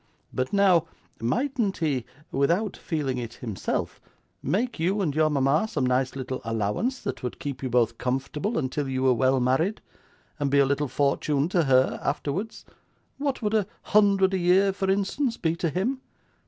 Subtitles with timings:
[0.33, 0.87] But, now,
[1.19, 4.01] mightn't he, without feeling it himself,
[4.41, 8.57] make you and your mama some nice little allowance that would keep you both comfortable
[8.57, 9.79] until you were well married,
[10.39, 12.65] and be a little fortune to her afterwards?
[13.19, 16.01] What would a hundred a year for instance, be to him?